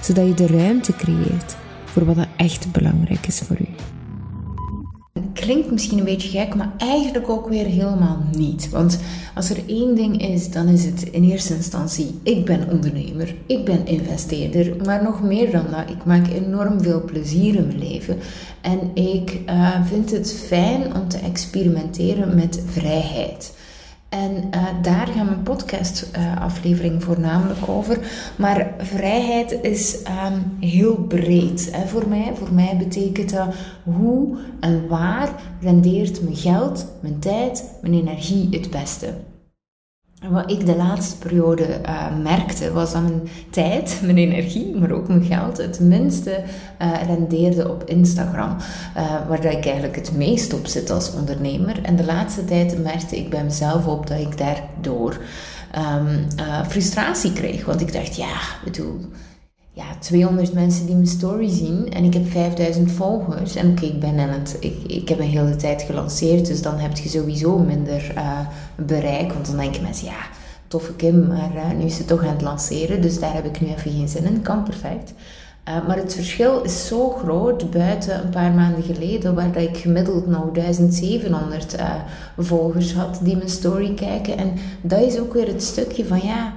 zodat 0.00 0.26
je 0.26 0.34
de 0.34 0.46
ruimte 0.46 0.92
creëert 0.92 1.56
voor 1.84 2.04
wat 2.04 2.16
er 2.16 2.28
echt 2.36 2.72
belangrijk 2.72 3.26
is 3.26 3.38
voor 3.38 3.56
u. 3.60 3.66
Klinkt 5.32 5.70
misschien 5.70 5.98
een 5.98 6.04
beetje 6.04 6.38
gek, 6.38 6.54
maar 6.54 6.72
eigenlijk 6.76 7.28
ook 7.28 7.48
weer 7.48 7.66
helemaal 7.66 8.22
niet. 8.36 8.70
Want 8.70 8.98
als 9.34 9.50
er 9.50 9.62
één 9.66 9.94
ding 9.94 10.22
is, 10.22 10.50
dan 10.50 10.68
is 10.68 10.84
het 10.84 11.02
in 11.02 11.24
eerste 11.24 11.54
instantie: 11.54 12.20
ik 12.22 12.44
ben 12.44 12.70
ondernemer, 12.70 13.34
ik 13.46 13.64
ben 13.64 13.86
investeerder, 13.86 14.76
maar 14.84 15.02
nog 15.02 15.22
meer 15.22 15.50
dan 15.50 15.64
dat, 15.70 15.90
ik 15.90 16.04
maak 16.04 16.28
enorm 16.28 16.82
veel 16.82 17.04
plezier 17.04 17.54
in 17.54 17.66
mijn 17.66 17.78
leven. 17.78 18.16
En 18.60 18.90
ik 18.94 19.40
uh, 19.46 19.86
vind 19.86 20.10
het 20.10 20.32
fijn 20.46 20.94
om 20.94 21.08
te 21.08 21.18
experimenteren 21.18 22.34
met 22.34 22.62
vrijheid. 22.66 23.56
En 24.08 24.50
uh, 24.54 24.66
daar 24.82 25.06
gaan 25.06 25.26
mijn 25.26 25.42
podcast-aflevering 25.42 26.94
uh, 26.94 27.00
voornamelijk 27.00 27.68
over. 27.68 27.98
Maar 28.36 28.74
vrijheid 28.78 29.58
is 29.62 29.96
um, 29.96 30.56
heel 30.60 30.94
breed 30.94 31.68
hè, 31.72 31.86
voor 31.86 32.08
mij. 32.08 32.32
Voor 32.34 32.52
mij 32.52 32.76
betekent 32.78 33.30
dat 33.30 33.54
hoe 33.82 34.38
en 34.60 34.88
waar 34.88 35.28
rendeert 35.60 36.22
mijn 36.22 36.36
geld, 36.36 36.86
mijn 37.00 37.18
tijd, 37.18 37.70
mijn 37.82 37.94
energie 37.94 38.48
het 38.50 38.70
beste. 38.70 39.14
Wat 40.26 40.50
ik 40.50 40.66
de 40.66 40.76
laatste 40.76 41.18
periode 41.18 41.80
uh, 41.86 42.16
merkte, 42.22 42.72
was 42.72 42.92
dat 42.92 43.02
mijn 43.02 43.28
tijd, 43.50 43.98
mijn 44.04 44.18
energie, 44.18 44.76
maar 44.76 44.90
ook 44.90 45.08
mijn 45.08 45.22
geld 45.22 45.56
het 45.56 45.80
minste 45.80 46.42
uh, 46.82 46.92
rendeerde 47.06 47.70
op 47.70 47.84
Instagram. 47.84 48.56
Uh, 48.96 49.28
waar 49.28 49.44
ik 49.44 49.64
eigenlijk 49.64 49.96
het 49.96 50.16
meest 50.16 50.52
op 50.52 50.66
zit 50.66 50.90
als 50.90 51.12
ondernemer. 51.12 51.82
En 51.82 51.96
de 51.96 52.04
laatste 52.04 52.44
tijd 52.44 52.82
merkte 52.82 53.16
ik 53.16 53.30
bij 53.30 53.44
mezelf 53.44 53.86
op 53.86 54.06
dat 54.06 54.20
ik 54.20 54.38
daardoor 54.38 55.16
um, 55.76 56.26
frustratie 56.68 57.32
kreeg. 57.32 57.64
Want 57.64 57.80
ik 57.80 57.92
dacht, 57.92 58.16
ja, 58.16 58.36
bedoel 58.64 59.00
ja, 59.78 59.98
200 59.98 60.52
mensen 60.52 60.86
die 60.86 60.94
mijn 60.94 61.06
story 61.06 61.48
zien 61.48 61.92
en 61.92 62.04
ik 62.04 62.14
heb 62.14 62.30
5000 62.30 62.92
volgers. 62.92 63.54
En 63.54 63.70
oké, 63.70 63.84
ik 63.84 64.00
ben 64.00 64.18
aan 64.18 64.28
het, 64.28 64.56
ik, 64.60 64.76
ik 64.86 65.08
heb 65.08 65.18
een 65.18 65.28
hele 65.28 65.56
tijd 65.56 65.82
gelanceerd, 65.82 66.46
dus 66.46 66.62
dan 66.62 66.78
heb 66.78 66.96
je 66.96 67.08
sowieso 67.08 67.58
minder 67.58 68.12
uh, 68.14 68.38
bereik. 68.76 69.32
Want 69.32 69.46
dan 69.46 69.56
denken 69.56 69.82
mensen, 69.82 70.06
ja, 70.06 70.26
toffe 70.68 70.94
Kim, 70.94 71.26
maar 71.26 71.52
uh, 71.54 71.70
nu 71.78 71.84
is 71.84 71.96
ze 71.96 72.04
toch 72.04 72.22
aan 72.22 72.32
het 72.32 72.42
lanceren, 72.42 73.02
dus 73.02 73.20
daar 73.20 73.34
heb 73.34 73.44
ik 73.44 73.60
nu 73.60 73.66
even 73.66 73.90
geen 73.90 74.08
zin 74.08 74.24
in. 74.24 74.42
Kan 74.42 74.62
perfect. 74.62 75.12
Uh, 75.68 75.86
maar 75.86 75.96
het 75.96 76.14
verschil 76.14 76.62
is 76.62 76.86
zo 76.86 77.10
groot 77.10 77.70
buiten 77.70 78.24
een 78.24 78.30
paar 78.30 78.52
maanden 78.52 78.82
geleden, 78.82 79.34
waar 79.34 79.56
ik 79.56 79.76
gemiddeld 79.76 80.26
nou 80.26 80.52
1700 80.52 81.76
volgers 82.38 82.94
had 82.94 83.20
die 83.22 83.36
mijn 83.36 83.48
story 83.48 83.94
kijken. 83.94 84.36
En 84.38 84.52
dat 84.80 85.00
is 85.00 85.18
ook 85.18 85.32
weer 85.32 85.46
het 85.46 85.62
stukje 85.62 86.04
van 86.04 86.20
ja 86.22 86.52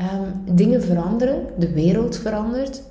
Um, 0.00 0.33
dingen 0.44 0.82
veranderen, 0.82 1.46
de 1.58 1.72
wereld 1.72 2.16
verandert. 2.16 2.82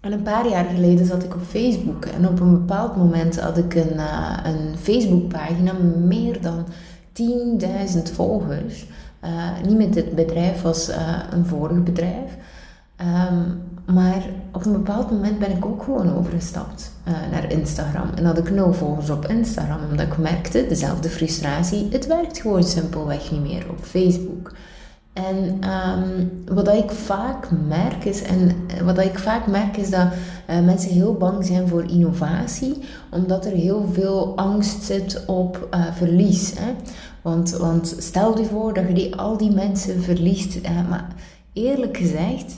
En 0.00 0.12
een 0.12 0.22
paar 0.22 0.48
jaar 0.48 0.64
geleden 0.64 1.06
zat 1.06 1.22
ik 1.22 1.34
op 1.34 1.42
Facebook 1.42 2.04
en 2.04 2.28
op 2.28 2.40
een 2.40 2.50
bepaald 2.50 2.96
moment 2.96 3.40
had 3.40 3.58
ik 3.58 3.74
een, 3.74 3.94
uh, 3.94 4.38
een 4.44 4.78
Facebookpagina 4.78 5.72
met 5.72 5.96
meer 5.96 6.40
dan 6.40 6.66
10.000 7.12 8.12
volgers. 8.12 8.86
Uh, 9.24 9.50
niet 9.66 9.76
met 9.76 9.92
dit 9.92 10.14
bedrijf, 10.14 10.62
was 10.62 10.88
uh, 10.88 11.18
een 11.30 11.46
vorig 11.46 11.82
bedrijf. 11.82 12.36
Um, 13.00 13.60
maar 13.94 14.22
op 14.52 14.64
een 14.64 14.72
bepaald 14.72 15.10
moment 15.10 15.38
ben 15.38 15.56
ik 15.56 15.64
ook 15.64 15.82
gewoon 15.82 16.16
overgestapt 16.16 16.92
naar 17.30 17.52
Instagram. 17.52 18.10
En 18.14 18.24
had 18.24 18.38
ik 18.38 18.50
nul 18.50 18.72
volgers 18.72 19.10
op 19.10 19.26
Instagram, 19.26 19.78
omdat 19.90 20.06
ik 20.06 20.18
merkte, 20.18 20.66
dezelfde 20.68 21.08
frustratie, 21.08 21.88
het 21.90 22.06
werkt 22.06 22.40
gewoon 22.40 22.64
simpelweg 22.64 23.30
niet 23.30 23.42
meer 23.42 23.66
op 23.70 23.78
Facebook. 23.80 24.52
En 25.12 25.60
um, 25.70 26.42
wat 26.54 26.68
ik 26.68 26.90
vaak 26.90 27.50
merk 27.50 28.04
is, 28.04 28.22
en 28.22 28.66
wat 28.84 28.98
ik 28.98 29.18
vaak 29.18 29.46
merk 29.46 29.76
is 29.76 29.90
dat 29.90 30.06
uh, 30.50 30.60
mensen 30.60 30.90
heel 30.90 31.14
bang 31.14 31.44
zijn 31.44 31.68
voor 31.68 31.90
innovatie, 31.90 32.78
omdat 33.10 33.46
er 33.46 33.52
heel 33.52 33.88
veel 33.92 34.36
angst 34.36 34.82
zit 34.82 35.24
op 35.26 35.68
uh, 35.74 35.94
verlies. 35.94 36.52
Hè? 36.58 36.72
Want, 37.22 37.50
want 37.50 37.94
stel 37.98 38.38
je 38.38 38.44
voor 38.44 38.74
dat 38.74 38.88
je 38.88 38.94
die, 38.94 39.16
al 39.16 39.36
die 39.36 39.50
mensen 39.50 40.02
verliest. 40.02 40.60
Maar 40.88 41.06
eerlijk 41.52 41.96
gezegd, 41.96 42.54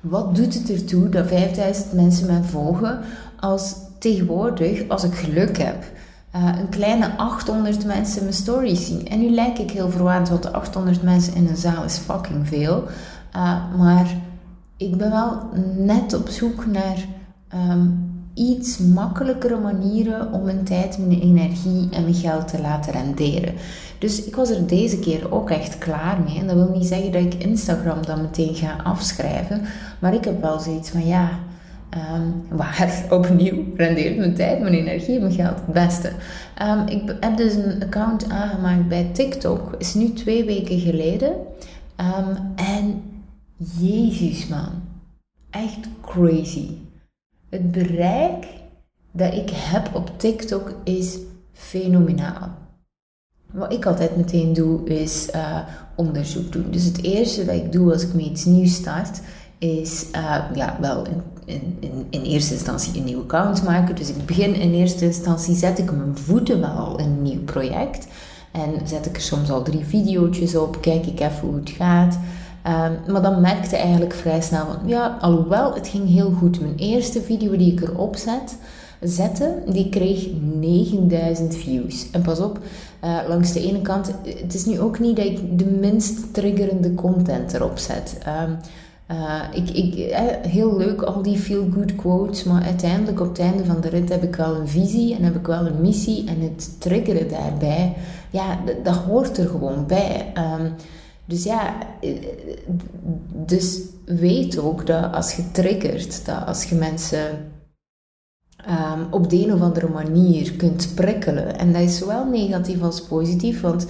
wat 0.00 0.34
doet 0.34 0.54
het 0.54 0.70
ertoe 0.70 1.08
dat 1.08 1.26
5000 1.26 1.92
mensen 1.92 2.26
mij 2.26 2.42
volgen 2.42 3.00
als 3.40 3.74
tegenwoordig, 3.98 4.88
als 4.88 5.04
ik 5.04 5.14
geluk 5.14 5.58
heb, 5.58 5.84
uh, 6.36 6.58
een 6.58 6.68
kleine 6.68 7.16
800 7.16 7.84
mensen 7.84 8.22
mijn 8.22 8.34
stories 8.34 8.86
zien. 8.86 9.08
En 9.08 9.18
nu 9.18 9.30
lijk 9.30 9.58
ik 9.58 9.70
heel 9.70 9.90
verwaand, 9.90 10.28
want 10.28 10.42
de 10.42 10.52
800 10.52 11.02
mensen 11.02 11.34
in 11.34 11.48
een 11.48 11.56
zaal 11.56 11.84
is 11.84 11.96
fucking 11.96 12.48
veel. 12.48 12.84
Uh, 13.36 13.76
maar 13.78 14.16
ik 14.76 14.96
ben 14.96 15.10
wel 15.10 15.48
net 15.76 16.14
op 16.14 16.28
zoek 16.28 16.66
naar 16.66 17.04
um, 17.54 18.10
iets 18.34 18.78
makkelijkere 18.78 19.58
manieren 19.58 20.32
om 20.32 20.42
mijn 20.42 20.64
tijd, 20.64 20.98
mijn 20.98 21.20
energie 21.20 21.88
en 21.90 22.02
mijn 22.02 22.14
geld 22.14 22.48
te 22.48 22.60
laten 22.60 22.92
renderen. 22.92 23.54
Dus 23.98 24.24
ik 24.24 24.36
was 24.36 24.50
er 24.50 24.66
deze 24.66 24.98
keer 24.98 25.32
ook 25.32 25.50
echt 25.50 25.78
klaar 25.78 26.20
mee. 26.20 26.38
En 26.38 26.46
dat 26.46 26.56
wil 26.56 26.70
niet 26.74 26.86
zeggen 26.86 27.12
dat 27.12 27.22
ik 27.22 27.34
Instagram 27.34 28.06
dan 28.06 28.20
meteen 28.20 28.54
ga 28.54 28.76
afschrijven. 28.82 29.62
Maar 29.98 30.14
ik 30.14 30.24
heb 30.24 30.40
wel 30.40 30.60
zoiets 30.60 30.90
van 30.90 31.06
ja 31.06 31.30
Um, 31.96 32.56
waar 32.56 33.04
opnieuw 33.10 33.64
rendeert 33.76 34.16
mijn 34.16 34.34
tijd, 34.34 34.60
mijn 34.60 34.74
energie 34.74 35.14
en 35.14 35.20
mijn 35.20 35.32
geld 35.32 35.56
het 35.56 35.66
beste. 35.66 36.12
Um, 36.62 36.86
ik 36.86 37.16
heb 37.20 37.36
dus 37.36 37.54
een 37.54 37.82
account 37.82 38.30
aangemaakt 38.30 38.88
bij 38.88 39.10
TikTok. 39.12 39.74
Is 39.78 39.94
nu 39.94 40.12
twee 40.12 40.44
weken 40.44 40.78
geleden. 40.78 41.32
Um, 41.96 42.36
en 42.54 43.02
jezus 43.78 44.46
man. 44.46 44.82
Echt 45.50 45.88
crazy. 46.00 46.68
Het 47.50 47.70
bereik 47.72 48.46
dat 49.10 49.34
ik 49.34 49.50
heb 49.52 49.94
op 49.94 50.18
TikTok 50.18 50.74
is 50.84 51.18
fenomenaal. 51.52 52.50
Wat 53.50 53.72
ik 53.72 53.86
altijd 53.86 54.16
meteen 54.16 54.52
doe 54.52 54.84
is 54.84 55.28
uh, 55.34 55.58
onderzoek 55.96 56.52
doen. 56.52 56.70
Dus 56.70 56.84
het 56.84 57.02
eerste 57.02 57.44
dat 57.44 57.54
ik 57.54 57.72
doe 57.72 57.92
als 57.92 58.02
ik 58.02 58.14
met 58.14 58.24
iets 58.24 58.44
nieuws 58.44 58.74
start 58.74 59.20
is 59.58 60.06
uh, 60.16 60.44
ja, 60.54 60.76
wel 60.80 61.06
in, 61.44 61.76
in, 61.80 62.06
in, 62.10 62.22
eerste 62.22 62.54
instantie 62.54 62.98
een 62.98 63.04
nieuw 63.04 63.20
account 63.20 63.62
maken. 63.62 63.96
Dus 63.96 64.08
ik 64.08 64.26
begin 64.26 64.54
in 64.54 64.74
eerste 64.74 65.04
instantie, 65.04 65.54
zet 65.54 65.78
ik 65.78 65.92
mijn 65.92 66.18
voeten 66.18 66.60
wel 66.60 66.98
in 66.98 67.04
een 67.04 67.22
nieuw 67.22 67.42
project. 67.44 68.06
En 68.52 68.70
zet 68.84 69.06
ik 69.06 69.16
er 69.16 69.22
soms 69.22 69.50
al 69.50 69.62
drie 69.62 69.84
video's 69.84 70.54
op, 70.54 70.80
kijk 70.80 71.06
ik 71.06 71.20
even 71.20 71.48
hoe 71.48 71.54
het 71.54 71.70
gaat. 71.70 72.18
Um, 72.66 73.12
maar 73.12 73.22
dan 73.22 73.40
merkte 73.40 73.76
eigenlijk 73.76 74.14
vrij 74.14 74.40
snel 74.40 74.66
van, 74.66 74.88
ja, 74.88 75.18
alhoewel 75.20 75.74
het 75.74 75.88
ging 75.88 76.08
heel 76.08 76.30
goed. 76.30 76.60
Mijn 76.60 76.76
eerste 76.76 77.20
video 77.20 77.56
die 77.56 77.72
ik 77.72 77.80
erop 77.80 78.16
zet, 78.16 78.56
zette, 79.00 79.62
die 79.66 79.88
kreeg 79.88 80.26
9000 80.40 81.54
views. 81.54 82.10
En 82.10 82.22
pas 82.22 82.40
op, 82.40 82.58
uh, 83.04 83.18
langs 83.28 83.52
de 83.52 83.60
ene 83.68 83.80
kant, 83.80 84.14
het 84.24 84.54
is 84.54 84.64
nu 84.64 84.80
ook 84.80 84.98
niet 84.98 85.16
dat 85.16 85.24
ik 85.24 85.58
de 85.58 85.64
minst 85.64 86.34
triggerende 86.34 86.94
content 86.94 87.52
erop 87.52 87.78
zet. 87.78 88.18
Um, 88.26 88.58
uh, 89.12 89.42
ik, 89.52 89.70
ik, 89.70 89.94
eh, 89.94 90.50
heel 90.50 90.76
leuk, 90.76 91.02
al 91.02 91.22
die 91.22 91.38
feel-good 91.38 91.96
quotes, 91.96 92.44
maar 92.44 92.62
uiteindelijk 92.62 93.20
op 93.20 93.28
het 93.28 93.38
einde 93.38 93.64
van 93.64 93.80
de 93.80 93.88
rit 93.88 94.08
heb 94.08 94.22
ik 94.22 94.36
wel 94.36 94.54
een 94.54 94.68
visie 94.68 95.16
en 95.16 95.22
heb 95.22 95.36
ik 95.36 95.46
wel 95.46 95.66
een 95.66 95.80
missie 95.80 96.28
en 96.28 96.40
het 96.40 96.80
triggeren 96.80 97.28
daarbij, 97.28 97.96
ja, 98.30 98.58
dat 98.82 98.96
hoort 98.96 99.38
er 99.38 99.48
gewoon 99.48 99.86
bij. 99.86 100.32
Um, 100.36 100.72
dus 101.24 101.44
ja, 101.44 101.74
eh, 102.00 102.10
dus 103.46 103.80
weet 104.04 104.58
ook 104.58 104.86
dat 104.86 105.12
als 105.12 105.34
je 105.36 105.50
triggert, 105.50 106.26
dat 106.26 106.46
als 106.46 106.64
je 106.64 106.74
mensen 106.74 107.52
um, 108.68 109.06
op 109.10 109.30
de 109.30 109.44
een 109.44 109.52
of 109.52 109.60
andere 109.60 109.88
manier 109.88 110.52
kunt 110.52 110.92
prikkelen, 110.94 111.58
en 111.58 111.72
dat 111.72 111.82
is 111.82 111.98
zowel 111.98 112.24
negatief 112.24 112.82
als 112.82 113.02
positief, 113.02 113.60
want 113.60 113.86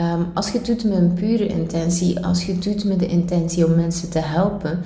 Um, 0.00 0.26
als 0.34 0.50
je 0.50 0.58
het 0.58 0.66
doet 0.66 0.84
met 0.84 0.96
een 0.98 1.14
pure 1.14 1.46
intentie, 1.46 2.24
als 2.24 2.46
je 2.46 2.52
het 2.52 2.62
doet 2.62 2.84
met 2.84 2.98
de 2.98 3.06
intentie 3.06 3.66
om 3.66 3.74
mensen 3.74 4.10
te 4.10 4.18
helpen, 4.18 4.78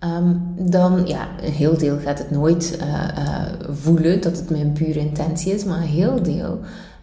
um, 0.00 0.54
dan, 0.58 1.06
ja, 1.06 1.28
een 1.42 1.52
heel 1.52 1.78
deel 1.78 1.98
gaat 1.98 2.18
het 2.18 2.30
nooit 2.30 2.78
uh, 2.80 3.08
uh, 3.18 3.42
voelen 3.70 4.20
dat 4.20 4.36
het 4.36 4.50
met 4.50 4.60
een 4.60 4.72
pure 4.72 4.98
intentie 4.98 5.52
is, 5.52 5.64
maar 5.64 5.76
een 5.76 5.82
heel 5.82 6.22
deel 6.22 6.60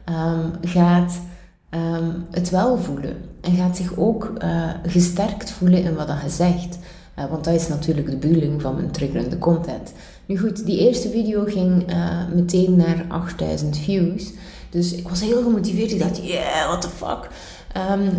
um, 0.10 0.52
gaat 0.62 1.20
het 2.32 2.50
wel 2.50 2.78
voelen 2.78 3.16
en 3.42 3.56
gaat 3.56 3.78
zich 3.78 3.98
ook 3.98 4.34
uh, 4.44 4.70
gesterkt 4.86 5.52
voelen 5.52 5.84
in 5.84 5.96
wat 5.96 6.08
je 6.24 6.30
zegt. 6.30 6.78
want 7.30 7.44
dat 7.44 7.54
is 7.54 7.68
natuurlijk 7.68 8.10
de 8.10 8.18
bedoeling 8.18 8.62
van 8.62 8.76
mijn 8.76 8.92
triggerende 8.92 9.38
content. 9.38 9.94
Nu 10.26 10.38
goed, 10.38 10.66
die 10.66 10.80
eerste 10.80 11.10
video 11.10 11.44
ging 11.44 11.86
meteen 12.34 12.76
naar 12.76 13.06
8000 13.08 13.78
views. 13.78 14.32
Dus 14.72 14.94
ik 14.94 15.08
was 15.08 15.22
heel 15.22 15.44
gemotiveerd. 15.44 15.92
Ik 15.92 16.00
dacht, 16.00 16.18
yeah, 16.28 16.68
what 16.68 16.82
the 16.82 16.90
fuck. 16.90 17.30
Um, 17.92 18.10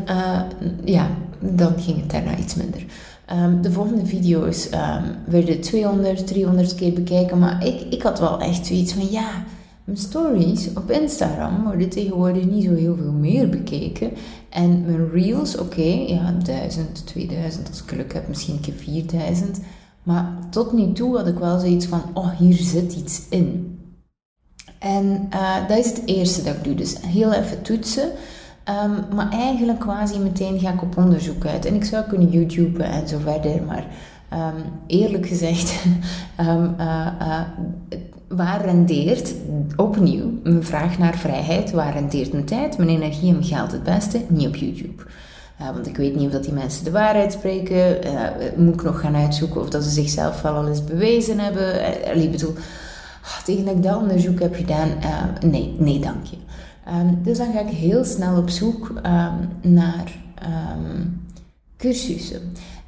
ja, 0.84 1.10
dan 1.38 1.72
ging 1.78 2.00
het 2.00 2.10
daarna 2.10 2.37
iets 2.37 2.54
minder. 2.54 2.84
Ehm, 3.26 3.60
de 3.60 3.72
volgende 3.72 4.06
video's 4.06 4.66
um, 4.66 5.14
werden 5.26 5.60
200, 5.60 6.26
300 6.26 6.75
keer 6.75 6.93
bekeken. 6.93 7.38
Maar 7.38 7.66
ik, 7.66 7.81
ik 7.81 8.02
had 8.02 8.19
wel 8.19 8.40
echt 8.40 8.66
zoiets 8.66 8.93
van, 8.93 9.10
ja, 9.10 9.44
mijn 9.84 9.99
stories 9.99 10.69
op 10.75 10.90
Instagram 10.90 11.64
worden 11.64 11.88
tegenwoordig 11.88 12.44
niet 12.44 12.64
zo 12.64 12.75
heel 12.75 12.96
veel 12.96 13.12
meer 13.12 13.48
bekeken. 13.48 14.10
En 14.48 14.84
mijn 14.87 15.10
reels, 15.10 15.58
oké, 15.58 16.05
ja, 16.06 16.34
1000, 16.44 17.06
2000 17.06 17.69
als 17.69 17.82
ik 17.82 17.88
geluk 17.88 18.12
heb, 18.12 18.28
misschien 18.28 18.55
een 18.55 18.60
keer 18.60 18.75
4000. 18.75 19.60
Maar 20.02 20.38
tot 20.50 20.72
nu 20.72 20.93
toe 20.93 21.16
had 21.16 21.26
ik 21.26 21.38
wel 21.38 21.58
zoiets 21.58 21.87
van, 21.87 22.02
oh, 22.14 22.31
hier 22.38 22.56
zit 22.56 22.93
iets 22.93 23.22
in. 23.31 23.71
En 24.82 25.29
uh, 25.34 25.69
dat 25.69 25.79
is 25.79 25.87
het 25.87 26.02
eerste 26.05 26.43
dat 26.43 26.55
ik 26.55 26.64
doe. 26.64 26.75
Dus 26.75 26.96
heel 27.06 27.32
even 27.32 27.62
toetsen. 27.62 28.11
Um, 28.84 29.14
maar 29.14 29.31
eigenlijk 29.31 29.79
quasi 29.79 30.19
meteen 30.19 30.61
ga 30.61 30.73
ik 30.73 30.82
op 30.82 30.96
onderzoek 30.96 31.46
uit. 31.46 31.67
En 31.67 31.75
ik 31.75 31.84
zou 31.84 32.05
kunnen 32.05 32.31
YouTube 32.31 32.82
en 32.82 33.08
zo 33.08 33.19
verder. 33.19 33.62
Maar 33.62 33.87
um, 34.32 34.62
eerlijk 34.87 35.26
gezegd, 35.26 35.84
um, 36.40 36.76
waar 38.38 38.64
rendeert, 38.64 39.34
opnieuw, 39.76 40.31
mijn 40.43 40.64
vraag 40.64 40.99
naar 40.99 41.14
vrijheid, 41.14 41.70
waar 41.70 41.93
rendeert 41.93 42.32
mijn 42.32 42.44
tijd, 42.44 42.79
mijn 42.79 42.90
energie 42.90 43.29
en 43.29 43.34
mijn 43.34 43.46
geld 43.46 43.73
het 43.73 43.82
beste? 43.82 44.20
Niet 44.29 44.46
op 44.46 44.56
YouTube. 44.56 45.02
Want 45.75 45.87
ik 45.87 45.96
weet 45.96 46.17
niet 46.17 46.26
of 46.26 46.32
dat 46.32 46.44
die 46.44 46.52
mensen 46.52 46.84
de 46.84 46.90
waarheid 46.90 47.32
spreken. 47.32 47.99
moet 48.56 48.75
ik 48.75 48.82
nog 48.82 49.00
gaan 49.00 49.17
uitzoeken 49.17 49.61
of 49.61 49.69
dat 49.69 49.82
ze 49.82 49.90
zichzelf 49.90 50.43
wel 50.43 50.55
al 50.55 50.69
eens 50.69 50.84
bewezen 50.84 51.38
hebben. 51.38 52.23
Ik 52.23 52.31
bedoel, 52.31 52.55
oh, 53.22 53.42
tegen 53.44 53.64
dat 53.64 53.74
ik 53.74 53.82
dat 53.82 53.96
onderzoek 53.96 54.40
heb 54.40 54.54
gedaan, 54.54 54.88
nee, 55.40 55.74
nee 55.78 55.98
dank 55.98 56.24
je. 56.24 56.36
Um, 56.88 57.22
dus 57.22 57.38
dan 57.38 57.52
ga 57.52 57.60
ik 57.60 57.69
heel 57.69 58.04
snel 58.04 58.36
op 58.36 58.50
zoek 58.50 58.88
um, 58.88 59.72
naar 59.72 60.12
cursussen. 61.76 62.40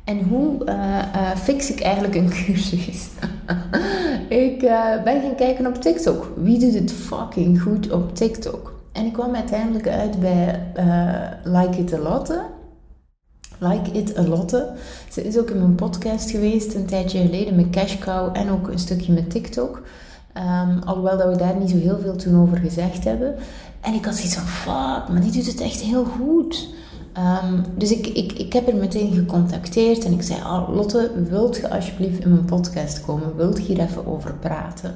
En 0.05 0.23
hoe 0.23 0.65
uh, 0.67 1.37
fix 1.37 1.71
ik 1.71 1.81
eigenlijk 1.81 2.15
een 2.15 2.31
cursus? 2.45 3.09
ik 4.29 4.63
uh, 4.63 5.03
ben 5.03 5.23
gaan 5.23 5.35
kijken 5.37 5.67
op 5.67 5.75
TikTok. 5.75 6.33
Wie 6.37 6.59
doet 6.59 6.75
het 6.75 6.93
fucking 6.93 7.63
goed 7.63 7.93
op 7.93 8.15
TikTok? 8.17 8.73
En 8.93 9.07
ik 9.07 9.13
kwam 9.13 9.35
uiteindelijk 9.35 9.89
uit 9.89 10.21
bij 10.21 10.63
Like 11.45 11.79
It 11.79 11.95
A 11.95 11.99
Lotte. 11.99 12.43
Like 13.59 13.91
It 13.91 14.19
A 14.19 14.23
Lotte. 14.23 14.73
Ze 15.11 15.25
is 15.25 15.39
ook 15.39 15.51
in 15.51 15.59
mijn 15.59 15.75
podcast 15.75 16.31
geweest 16.31 16.75
een 16.75 16.87
tijdje 16.87 17.21
geleden 17.21 17.55
met 17.55 17.71
Cash 17.71 17.99
Cow 17.99 18.37
en 18.37 18.51
ook 18.51 18.69
een 18.69 18.79
stukje 18.79 19.13
met 19.13 19.31
TikTok. 19.31 19.83
Um, 20.39 20.83
alhoewel 20.85 21.19
dat 21.19 21.29
we 21.29 21.37
daar 21.37 21.57
niet 21.57 21.71
zo 21.71 21.77
heel 21.77 21.99
veel 21.99 22.17
toen 22.17 22.43
over 22.43 22.57
gezegd 22.57 23.05
hebben. 23.05 23.35
En 23.81 23.95
ik 23.95 24.05
had 24.05 24.15
zoiets 24.15 24.35
van, 24.35 24.47
fuck, 24.47 25.09
maar 25.09 25.21
die 25.21 25.33
doet 25.33 25.47
het 25.47 25.61
echt 25.61 25.81
heel 25.81 26.05
goed. 26.05 26.69
Um, 27.19 27.65
dus 27.77 27.91
ik, 27.91 28.07
ik, 28.07 28.33
ik 28.33 28.53
heb 28.53 28.69
er 28.69 28.77
meteen 28.77 29.13
gecontacteerd 29.13 30.05
en 30.05 30.13
ik 30.13 30.23
zei, 30.23 30.41
oh, 30.41 30.69
Lotte, 30.75 31.11
wilt 31.29 31.57
je 31.57 31.71
alsjeblieft 31.71 32.25
in 32.25 32.31
mijn 32.31 32.45
podcast 32.45 33.01
komen? 33.05 33.37
Wilt 33.37 33.57
je 33.57 33.63
hier 33.63 33.81
even 33.81 34.07
over 34.07 34.35
praten? 34.35 34.95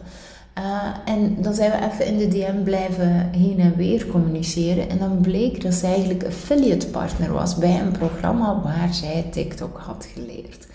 Uh, 0.59 1.15
en 1.15 1.43
dan 1.43 1.55
zijn 1.55 1.71
we 1.71 1.87
even 1.87 2.07
in 2.07 2.19
de 2.19 2.29
DM 2.29 2.63
blijven 2.63 3.31
heen 3.33 3.59
en 3.59 3.77
weer 3.77 4.07
communiceren. 4.07 4.91
En 4.91 4.99
dan 4.99 5.21
bleek 5.21 5.63
dat 5.63 5.75
ze 5.75 5.87
eigenlijk 5.87 6.25
affiliate 6.25 6.87
partner 6.89 7.33
was 7.33 7.57
bij 7.57 7.81
een 7.81 7.93
programma 7.93 8.61
waar 8.63 8.95
zij 8.95 9.29
TikTok 9.31 9.79
had 9.79 10.09
geleerd. 10.15 10.67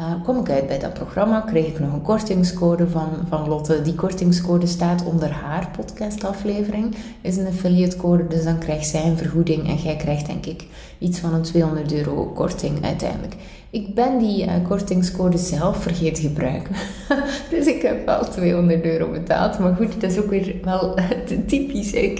Uh, 0.00 0.22
kwam 0.22 0.38
ik 0.38 0.50
uit 0.50 0.66
bij 0.66 0.78
dat 0.78 0.94
programma, 0.94 1.40
kreeg 1.40 1.66
ik 1.66 1.78
nog 1.78 1.92
een 1.92 2.02
kortingscode 2.02 2.88
van, 2.88 3.08
van 3.28 3.48
Lotte. 3.48 3.82
Die 3.82 3.94
kortingscode 3.94 4.66
staat 4.66 5.04
onder 5.04 5.30
haar 5.30 5.70
podcastaflevering, 5.76 6.96
is 7.20 7.36
een 7.36 7.46
affiliatecode, 7.46 8.26
dus 8.26 8.44
dan 8.44 8.58
krijgt 8.58 8.86
zij 8.86 9.04
een 9.04 9.16
vergoeding 9.16 9.68
en 9.68 9.76
jij 9.76 9.96
krijgt 9.96 10.26
denk 10.26 10.46
ik 10.46 10.64
iets 10.98 11.18
van 11.18 11.34
een 11.34 11.42
200 11.42 11.92
euro 11.92 12.24
korting 12.34 12.84
uiteindelijk. 12.84 13.34
Ik 13.70 13.94
ben 13.94 14.18
die 14.18 14.44
uh, 14.44 14.52
kortingscode 14.68 15.38
zelf 15.38 15.82
vergeten 15.82 16.22
gebruiken, 16.22 16.74
dus 17.50 17.66
ik 17.66 17.82
heb 17.82 18.06
wel 18.06 18.28
200 18.28 18.84
euro 18.84 19.10
betaald. 19.10 19.58
Maar 19.58 19.74
goed, 19.74 20.00
dat 20.00 20.10
is 20.10 20.18
ook 20.18 20.30
weer 20.30 20.54
wel 20.62 20.94
typisch 21.46 21.92
ik. 21.92 22.18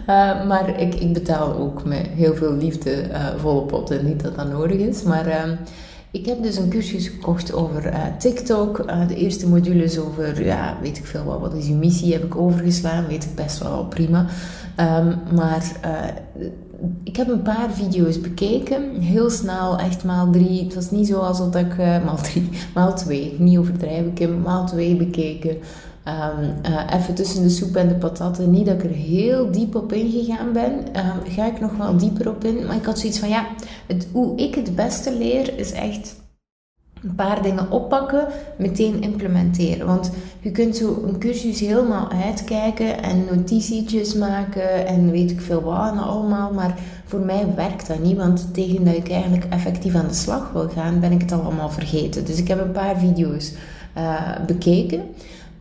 Uh, 0.00 0.46
maar 0.46 0.80
ik, 0.80 1.12
betaal 1.12 1.56
ook 1.56 1.84
met 1.84 2.06
heel 2.06 2.34
veel 2.34 2.52
liefde 2.52 3.04
volle 3.36 3.62
potten, 3.62 4.04
niet 4.04 4.22
dat 4.22 4.36
dat 4.36 4.50
nodig 4.50 4.78
is, 4.78 5.02
maar... 5.02 5.58
Ehm, 6.12 6.20
ik 6.20 6.26
heb 6.26 6.42
dus 6.42 6.56
een 6.56 6.68
cursus 6.68 7.08
gekocht 7.08 7.52
over 7.52 7.86
uh, 7.86 8.16
TikTok. 8.18 8.78
Uh, 8.78 9.08
de 9.08 9.16
eerste 9.16 9.48
modules 9.48 9.98
over, 9.98 10.44
ja, 10.44 10.78
weet 10.80 10.98
ik 10.98 11.04
veel 11.04 11.24
wat, 11.24 11.40
wat 11.40 11.54
is 11.54 11.66
je 11.66 11.74
missie, 11.74 12.12
heb 12.12 12.24
ik 12.24 12.36
overgeslaan. 12.36 13.06
Weet 13.06 13.24
ik 13.24 13.34
best 13.34 13.58
wel 13.58 13.86
prima. 13.86 14.26
Um, 14.80 15.18
maar 15.34 15.72
uh, 15.84 16.88
ik 17.04 17.16
heb 17.16 17.28
een 17.28 17.42
paar 17.42 17.70
video's 17.72 18.20
bekeken. 18.20 19.00
Heel 19.00 19.30
snel, 19.30 19.78
echt 19.78 20.04
maal 20.04 20.30
drie. 20.30 20.64
Het 20.64 20.74
was 20.74 20.90
niet 20.90 21.06
zo 21.06 21.18
alsof 21.18 21.56
ik, 21.56 21.76
maal 21.76 22.16
drie, 22.16 22.48
maal 22.74 22.94
twee, 22.94 23.36
niet 23.38 23.58
overdrijven. 23.58 24.12
Ik 24.14 24.28
maal 24.44 24.66
twee 24.66 24.96
bekeken. 24.96 25.56
Um, 26.08 26.70
uh, 26.70 26.98
even 27.00 27.14
tussen 27.14 27.42
de 27.42 27.48
soep 27.48 27.76
en 27.76 27.88
de 27.88 27.94
patatten. 27.94 28.50
Niet 28.50 28.66
dat 28.66 28.74
ik 28.74 28.84
er 28.84 28.96
heel 28.96 29.50
diep 29.50 29.74
op 29.74 29.92
ingegaan 29.92 30.52
ben. 30.52 30.72
Um, 30.72 31.32
ga 31.32 31.46
ik 31.46 31.60
nog 31.60 31.76
wel 31.76 31.96
dieper 31.96 32.28
op 32.28 32.44
in. 32.44 32.66
Maar 32.66 32.76
ik 32.76 32.84
had 32.84 32.98
zoiets 32.98 33.18
van 33.18 33.28
ja, 33.28 33.46
het, 33.86 34.08
hoe 34.12 34.36
ik 34.36 34.54
het 34.54 34.76
beste 34.76 35.16
leer 35.18 35.58
is 35.58 35.72
echt 35.72 36.16
een 37.02 37.14
paar 37.14 37.42
dingen 37.42 37.70
oppakken, 37.70 38.26
meteen 38.58 39.02
implementeren. 39.02 39.86
Want 39.86 40.10
je 40.40 40.50
kunt 40.50 40.76
zo 40.76 41.02
een 41.06 41.18
cursus 41.18 41.60
helemaal 41.60 42.10
uitkijken 42.10 43.02
en 43.02 43.24
notitietjes 43.24 44.14
maken 44.14 44.86
en 44.86 45.10
weet 45.10 45.30
ik 45.30 45.40
veel 45.40 45.62
wat 45.62 45.92
en 45.92 45.98
allemaal. 45.98 46.52
Maar 46.52 46.78
voor 47.04 47.20
mij 47.20 47.46
werkt 47.56 47.86
dat 47.86 48.02
niet, 48.02 48.16
want 48.16 48.54
tegen 48.54 48.84
dat 48.84 48.94
ik 48.94 49.10
eigenlijk 49.10 49.44
effectief 49.44 49.94
aan 49.94 50.08
de 50.08 50.14
slag 50.14 50.50
wil 50.52 50.68
gaan, 50.68 51.00
ben 51.00 51.12
ik 51.12 51.20
het 51.20 51.32
allemaal 51.32 51.70
vergeten. 51.70 52.24
Dus 52.24 52.38
ik 52.38 52.48
heb 52.48 52.60
een 52.60 52.72
paar 52.72 52.98
video's 52.98 53.52
uh, 53.98 54.46
bekeken. 54.46 55.00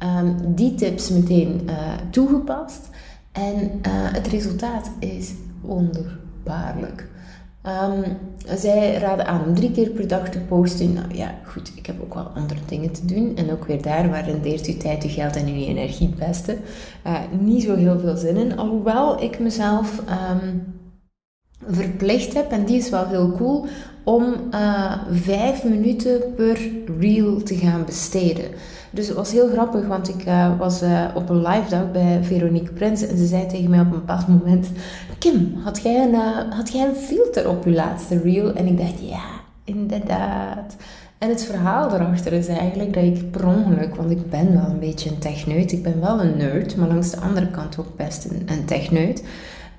Um, 0.04 0.56
die 0.56 0.76
tips 0.76 1.10
meteen 1.10 1.62
uh, 1.66 1.76
toegepast. 2.10 2.90
En 3.32 3.56
uh, 3.56 3.70
het 3.92 4.28
resultaat 4.28 4.92
is 5.00 5.34
wonderbaarlijk. 5.62 7.08
Um, 7.64 8.04
zij 8.58 8.98
raden 8.98 9.26
aan 9.26 9.46
om 9.46 9.56
drie 9.56 9.72
keer 9.72 9.90
per 9.90 10.08
dag 10.08 10.30
te 10.30 10.40
posten. 10.40 10.94
Nou 10.94 11.16
ja, 11.16 11.36
goed, 11.46 11.72
ik 11.76 11.86
heb 11.86 12.02
ook 12.02 12.14
wel 12.14 12.32
andere 12.36 12.60
dingen 12.68 12.92
te 12.92 13.06
doen. 13.06 13.36
En 13.36 13.52
ook 13.52 13.66
weer 13.66 13.82
daar, 13.82 14.10
waar 14.10 14.26
rendeert 14.26 14.66
uw 14.66 14.78
tijd, 14.78 15.04
uw 15.04 15.10
geld 15.10 15.36
en 15.36 15.48
uw 15.48 15.54
energie 15.54 16.08
het 16.08 16.28
beste? 16.28 16.58
Uh, 17.08 17.20
niet 17.40 17.64
zo 17.64 17.76
heel 17.76 18.00
veel 18.00 18.18
zin 18.18 18.36
in. 18.36 18.58
Alhoewel 18.58 19.22
ik 19.22 19.40
mezelf 19.40 20.04
um, 20.32 20.64
verplicht 21.68 22.34
heb, 22.34 22.52
en 22.52 22.66
die 22.66 22.78
is 22.78 22.90
wel 22.90 23.08
heel 23.08 23.32
cool, 23.32 23.66
om 24.04 24.24
uh, 24.52 24.94
vijf 25.12 25.64
minuten 25.64 26.22
per 26.36 26.60
reel 27.00 27.44
te 27.44 27.56
gaan 27.56 27.86
besteden. 27.86 28.46
Dus 28.90 29.08
het 29.08 29.16
was 29.16 29.32
heel 29.32 29.50
grappig, 29.50 29.88
want 29.88 30.10
ik 30.10 30.26
uh, 30.26 30.58
was 30.58 30.84
uh, 30.84 31.06
op 31.14 31.30
een 31.30 31.42
live 31.42 31.70
dag 31.70 31.92
bij 31.92 32.20
Veronique 32.22 32.74
Prins 32.74 33.08
en 33.08 33.18
ze 33.18 33.26
zei 33.26 33.46
tegen 33.48 33.70
mij 33.70 33.80
op 33.80 33.86
een 33.86 33.92
bepaald 33.92 34.28
moment: 34.28 34.70
Kim, 35.20 35.56
had 35.64 35.82
jij 35.82 36.04
een, 36.04 36.16
had 36.50 36.72
jij 36.72 36.88
een 36.88 36.96
filter 36.96 37.50
op 37.50 37.64
je 37.64 37.72
laatste 37.72 38.22
reel? 38.22 38.54
En 38.54 38.66
ik 38.66 38.78
dacht: 38.78 39.00
Ja, 39.00 39.26
inderdaad. 39.64 40.76
En 41.18 41.30
het 41.30 41.46
verhaal 41.46 41.94
erachter 41.94 42.34
is 42.34 42.48
eigenlijk 42.48 42.94
dat 42.94 43.04
ik 43.04 43.32
per 43.32 43.48
ongeluk, 43.48 43.96
want 43.96 44.12
ik 44.12 44.30
ben 44.30 44.54
wel 44.54 44.70
een 44.70 44.80
beetje 44.80 45.10
een 45.10 45.20
techneut, 45.20 45.72
ik 45.72 45.84
ben 45.84 46.02
wel 46.02 46.22
een 46.22 46.38
nerd, 46.38 46.76
maar 46.76 46.88
langs 46.88 47.12
de 47.12 47.20
andere 47.20 47.48
kant 47.48 47.78
ook 47.80 47.96
best 47.96 48.26
een, 48.26 48.42
een 48.46 48.66
techneut. 48.66 49.24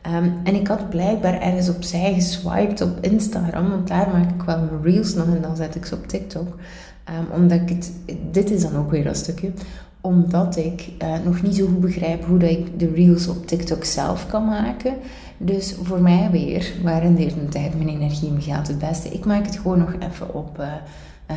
Um, 0.07 0.33
en 0.45 0.55
ik 0.55 0.67
had 0.67 0.89
blijkbaar 0.91 1.41
ergens 1.41 1.69
opzij 1.69 2.15
geswiped 2.15 2.81
op 2.81 2.99
Instagram, 3.01 3.71
want 3.71 3.89
daar 3.89 4.09
maak 4.13 4.31
ik 4.31 4.43
wel 4.43 4.59
mijn 4.59 4.83
reels 4.83 5.15
nog 5.15 5.27
en 5.27 5.43
dan 5.43 5.57
zet 5.57 5.75
ik 5.75 5.87
ze 5.87 5.95
op 5.95 6.07
TikTok. 6.07 6.47
Um, 6.49 7.41
omdat 7.41 7.61
ik 7.61 7.69
het, 7.69 7.93
dit 8.31 8.51
is 8.51 8.63
dan 8.63 8.77
ook 8.77 8.91
weer 8.91 9.07
een 9.07 9.15
stukje, 9.15 9.53
omdat 10.01 10.57
ik 10.57 10.89
uh, 11.03 11.15
nog 11.25 11.43
niet 11.43 11.57
zo 11.57 11.67
goed 11.67 11.81
begrijp 11.81 12.25
hoe 12.25 12.39
dat 12.39 12.51
ik 12.51 12.79
de 12.79 12.93
reels 12.95 13.29
op 13.29 13.47
TikTok 13.47 13.85
zelf 13.85 14.27
kan 14.27 14.45
maken. 14.45 14.95
Dus 15.39 15.75
voor 15.83 16.01
mij 16.01 16.29
weer, 16.31 16.73
waar 16.83 17.03
mijn 17.03 17.49
tijd, 17.49 17.75
mijn 17.77 17.89
energie, 17.89 18.31
mijn 18.31 18.43
geld 18.43 18.69
het 18.69 18.79
beste? 18.79 19.09
Ik 19.09 19.25
maak 19.25 19.47
het 19.47 19.57
gewoon 19.57 19.79
nog 19.79 19.95
even 19.99 20.35
op 20.35 20.59
uh, 20.61 20.67
uh, 21.31 21.37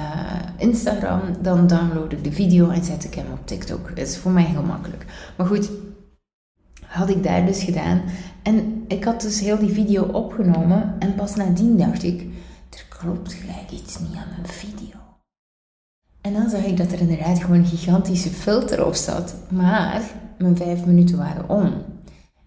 Instagram, 0.57 1.19
dan 1.41 1.67
download 1.67 2.11
ik 2.11 2.23
de 2.23 2.31
video 2.31 2.69
en 2.69 2.83
zet 2.83 3.03
ik 3.03 3.13
hem 3.13 3.25
op 3.31 3.47
TikTok. 3.47 3.87
Dat 3.89 4.07
is 4.07 4.17
voor 4.17 4.31
mij 4.31 4.43
heel 4.43 4.63
makkelijk. 4.63 5.05
Maar 5.37 5.47
goed, 5.47 5.69
had 6.91 7.09
ik 7.09 7.23
daar 7.23 7.45
dus 7.45 7.63
gedaan. 7.63 8.01
En 8.41 8.83
ik 8.87 9.03
had 9.03 9.21
dus 9.21 9.39
heel 9.39 9.57
die 9.57 9.73
video 9.73 10.03
opgenomen 10.03 10.95
en 10.99 11.15
pas 11.15 11.35
nadien 11.35 11.77
dacht 11.77 12.03
ik, 12.03 12.21
er 12.69 12.85
klopt 12.89 13.33
gelijk 13.33 13.71
iets 13.71 13.99
niet 13.99 14.15
aan 14.15 14.29
mijn 14.35 14.47
video. 14.47 14.99
En 16.21 16.33
dan 16.33 16.49
zag 16.49 16.63
ik 16.63 16.77
dat 16.77 16.91
er 16.91 16.99
inderdaad 16.99 17.41
gewoon 17.41 17.57
een 17.57 17.65
gigantische 17.65 18.29
filter 18.29 18.85
op 18.85 18.95
zat, 18.95 19.35
maar 19.49 20.01
mijn 20.37 20.57
vijf 20.57 20.85
minuten 20.85 21.17
waren 21.17 21.49
om. 21.49 21.73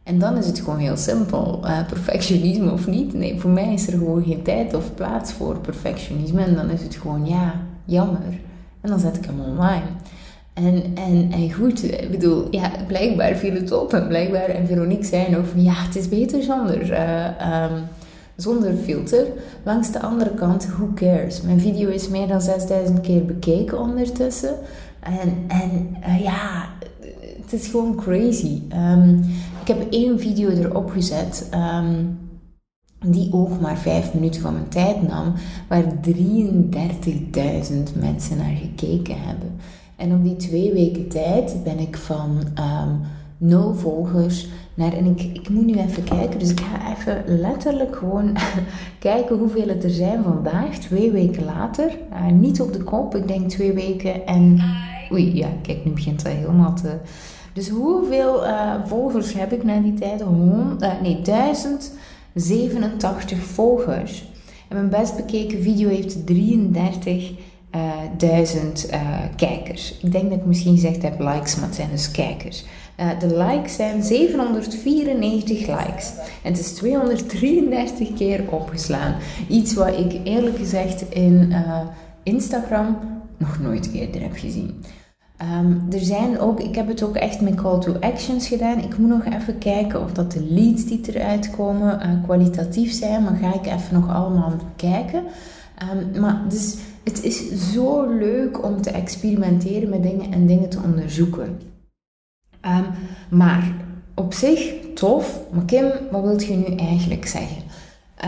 En 0.02 0.18
dan 0.18 0.36
is 0.36 0.46
het 0.46 0.60
gewoon 0.60 0.78
heel 0.78 0.96
simpel. 0.96 1.60
Uh, 1.64 1.86
perfectionisme 1.86 2.72
of 2.72 2.86
niet? 2.86 3.14
Nee, 3.14 3.40
voor 3.40 3.50
mij 3.50 3.72
is 3.72 3.86
er 3.86 3.98
gewoon 3.98 4.24
geen 4.24 4.42
tijd 4.42 4.74
of 4.74 4.94
plaats 4.94 5.32
voor 5.32 5.58
perfectionisme. 5.58 6.42
En 6.42 6.54
dan 6.54 6.70
is 6.70 6.82
het 6.82 6.96
gewoon, 6.96 7.26
ja, 7.26 7.54
jammer. 7.84 8.40
En 8.80 8.90
dan 8.90 8.98
zet 8.98 9.16
ik 9.16 9.24
hem 9.24 9.40
online. 9.40 9.86
En, 10.54 10.82
en, 10.94 11.32
en 11.32 11.52
goed, 11.52 11.82
ik 11.82 12.10
bedoel, 12.10 12.46
ja, 12.50 12.70
blijkbaar 12.86 13.36
viel 13.36 13.54
het 13.54 13.72
op. 13.72 13.92
En 13.92 14.08
blijkbaar, 14.08 14.48
en 14.48 14.66
Veronique 14.66 15.04
zei 15.04 15.30
nog 15.30 15.48
van, 15.48 15.62
ja, 15.62 15.72
het 15.74 15.96
is 15.96 16.08
beter 16.08 16.42
zonder, 16.42 16.90
uh, 16.90 17.72
zonder 18.36 18.74
filter. 18.74 19.26
Langs 19.64 19.92
de 19.92 20.00
andere 20.00 20.34
kant, 20.34 20.66
who 20.66 20.90
cares? 20.94 21.42
Mijn 21.42 21.60
video 21.60 21.88
is 21.88 22.08
meer 22.08 22.26
dan 22.26 22.40
6000 22.40 23.00
keer 23.00 23.24
bekeken 23.24 23.78
ondertussen. 23.78 24.54
En, 25.00 25.44
en 25.48 25.96
uh, 26.06 26.22
ja, 26.22 26.68
het 27.42 27.52
is 27.52 27.66
gewoon 27.66 27.96
crazy. 27.96 28.60
Um, 28.72 29.24
ik 29.60 29.68
heb 29.68 29.90
één 29.90 30.20
video 30.20 30.48
erop 30.48 30.90
gezet... 30.90 31.48
Um, 31.54 32.22
die 33.06 33.32
ook 33.32 33.60
maar 33.60 33.78
vijf 33.78 34.14
minuten 34.14 34.40
van 34.40 34.52
mijn 34.52 34.68
tijd 34.68 35.08
nam, 35.08 35.32
waar 35.68 35.84
33.000 35.84 35.92
mensen 37.98 38.36
naar 38.36 38.56
gekeken 38.60 39.20
hebben. 39.20 39.56
En 40.04 40.14
op 40.14 40.24
die 40.24 40.36
twee 40.36 40.72
weken 40.72 41.08
tijd 41.08 41.56
ben 41.64 41.78
ik 41.78 41.96
van 41.96 42.40
um, 43.40 43.76
volgers 43.76 44.48
naar, 44.74 44.92
en 44.92 45.04
ik, 45.04 45.22
ik 45.22 45.48
moet 45.48 45.66
nu 45.66 45.74
even 45.74 46.04
kijken, 46.04 46.38
dus 46.38 46.50
ik 46.50 46.60
ga 46.60 46.96
even 46.96 47.38
letterlijk 47.38 47.96
gewoon 47.96 48.36
kijken 48.98 49.38
hoeveel 49.38 49.68
het 49.68 49.84
er 49.84 49.90
zijn 49.90 50.22
vandaag, 50.22 50.78
twee 50.78 51.10
weken 51.10 51.44
later. 51.44 51.98
Uh, 52.12 52.26
niet 52.26 52.60
op 52.60 52.72
de 52.72 52.82
kop, 52.82 53.16
ik 53.16 53.28
denk 53.28 53.48
twee 53.48 53.72
weken 53.72 54.26
en, 54.26 54.60
oei, 55.12 55.36
ja, 55.36 55.48
kijk, 55.62 55.84
nu 55.84 55.92
begint 55.92 56.22
het 56.22 56.32
helemaal 56.32 56.74
te... 56.74 56.96
Dus 57.52 57.68
hoeveel 57.68 58.44
uh, 58.44 58.74
volgers 58.84 59.34
heb 59.34 59.52
ik 59.52 59.64
na 59.64 59.80
die 59.80 59.94
tijd? 59.94 60.20
Uh, 60.20 60.28
nee, 61.02 61.22
1087 61.22 63.38
volgers. 63.38 64.32
En 64.68 64.76
mijn 64.76 64.88
best 64.88 65.16
bekeken 65.16 65.62
video 65.62 65.88
heeft 65.88 66.26
33 66.26 67.30
uh, 67.30 67.36
duizend 68.16 68.88
uh, 68.90 69.18
kijkers. 69.36 69.98
Ik 70.02 70.12
denk 70.12 70.30
dat 70.30 70.38
ik 70.38 70.44
misschien 70.44 70.74
gezegd 70.74 71.02
heb 71.02 71.20
likes, 71.20 71.56
maar 71.56 71.66
het 71.66 71.74
zijn 71.74 71.90
dus 71.90 72.10
kijkers. 72.10 72.64
Uh, 73.00 73.18
de 73.18 73.36
likes 73.36 73.74
zijn 73.74 74.02
794 74.02 75.58
likes. 75.58 76.12
En 76.42 76.50
het 76.52 76.58
is 76.58 76.72
233 76.72 78.14
keer 78.14 78.44
opgeslaan. 78.50 79.14
Iets 79.48 79.74
wat 79.74 79.98
ik 79.98 80.20
eerlijk 80.24 80.56
gezegd 80.56 81.10
in 81.10 81.54
Instagram 82.22 82.98
nog 83.38 83.60
nooit 83.60 83.92
eerder 83.92 84.20
heb 84.20 84.36
gezien. 84.36 84.84
Um, 85.62 85.86
er 85.92 86.00
zijn 86.00 86.38
ook, 86.38 86.60
ik 86.60 86.74
heb 86.74 86.88
het 86.88 87.02
ook 87.02 87.16
echt 87.16 87.40
met 87.40 87.54
call 87.54 87.80
to 87.80 87.96
actions 88.00 88.48
gedaan. 88.48 88.78
Ik 88.78 88.98
moet 88.98 89.08
nog 89.08 89.24
even 89.24 89.58
kijken 89.58 90.02
of 90.02 90.12
dat 90.12 90.32
de 90.32 90.46
leads 90.50 90.84
die 90.84 91.00
eruit 91.12 91.50
komen 91.50 92.20
kwalitatief 92.24 92.92
zijn. 92.92 93.22
Maar 93.22 93.36
ga 93.36 93.54
ik 93.54 93.66
even 93.66 94.00
nog 94.00 94.14
allemaal 94.14 94.52
kijken. 94.76 95.22
Um, 96.14 96.20
maar 96.20 96.42
dus 96.48 96.76
het 97.04 97.22
is 97.22 97.72
zo 97.72 98.08
leuk 98.08 98.64
om 98.64 98.82
te 98.82 98.90
experimenteren 98.90 99.88
met 99.88 100.02
dingen 100.02 100.32
en 100.32 100.46
dingen 100.46 100.68
te 100.68 100.80
onderzoeken. 100.84 101.60
Um, 102.62 102.84
maar 103.38 103.74
op 104.14 104.32
zich 104.32 104.74
tof. 104.94 105.40
Maar 105.52 105.64
Kim, 105.64 105.92
wat 106.10 106.22
wilt 106.22 106.44
je 106.44 106.56
nu 106.56 106.76
eigenlijk 106.76 107.26
zeggen? 107.26 107.62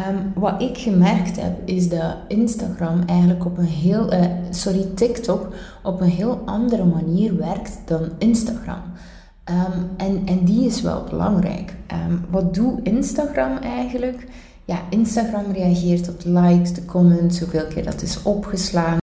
Um, 0.08 0.32
wat 0.34 0.62
ik 0.62 0.78
gemerkt 0.78 1.40
heb, 1.40 1.68
is 1.68 1.88
dat 1.88 2.16
Instagram 2.28 3.02
eigenlijk 3.06 3.44
op 3.44 3.58
een 3.58 3.64
heel, 3.64 4.12
uh, 4.12 4.24
sorry, 4.50 4.86
TikTok 4.94 5.48
op 5.82 6.00
een 6.00 6.08
heel 6.08 6.42
andere 6.44 6.84
manier 6.84 7.36
werkt 7.36 7.80
dan 7.84 8.10
Instagram. 8.18 8.82
Um, 9.50 9.90
en, 9.96 10.22
en 10.26 10.44
die 10.44 10.66
is 10.66 10.80
wel 10.80 11.04
belangrijk. 11.04 11.74
Wat 12.30 12.54
doet 12.54 12.80
Instagram 12.82 13.56
eigenlijk? 13.56 14.26
Ja, 14.66 14.80
Instagram 14.90 15.52
reageert 15.52 16.08
op 16.08 16.20
de 16.20 16.30
likes, 16.30 16.72
de 16.72 16.84
comments, 16.84 17.40
hoeveel 17.40 17.66
keer 17.66 17.84
dat 17.84 18.02
is 18.02 18.22
opgeslagen. 18.22 19.04